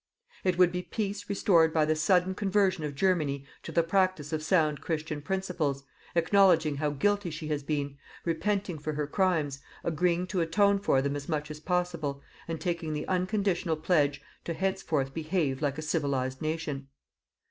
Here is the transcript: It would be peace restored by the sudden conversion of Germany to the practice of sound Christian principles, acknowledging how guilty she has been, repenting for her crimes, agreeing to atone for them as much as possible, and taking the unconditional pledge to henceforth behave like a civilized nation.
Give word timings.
It 0.43 0.57
would 0.57 0.71
be 0.71 0.81
peace 0.81 1.29
restored 1.29 1.71
by 1.71 1.85
the 1.85 1.95
sudden 1.95 2.33
conversion 2.33 2.83
of 2.83 2.95
Germany 2.95 3.45
to 3.61 3.71
the 3.71 3.83
practice 3.83 4.33
of 4.33 4.41
sound 4.41 4.81
Christian 4.81 5.21
principles, 5.21 5.83
acknowledging 6.15 6.77
how 6.77 6.89
guilty 6.89 7.29
she 7.29 7.49
has 7.49 7.61
been, 7.61 7.99
repenting 8.25 8.79
for 8.79 8.93
her 8.93 9.05
crimes, 9.05 9.59
agreeing 9.83 10.25
to 10.25 10.41
atone 10.41 10.79
for 10.79 11.03
them 11.03 11.15
as 11.15 11.29
much 11.29 11.51
as 11.51 11.59
possible, 11.59 12.23
and 12.47 12.59
taking 12.59 12.93
the 12.93 13.07
unconditional 13.07 13.77
pledge 13.77 14.23
to 14.43 14.55
henceforth 14.55 15.13
behave 15.13 15.61
like 15.61 15.77
a 15.77 15.83
civilized 15.83 16.41
nation. 16.41 16.87